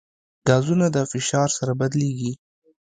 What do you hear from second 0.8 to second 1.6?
د فشار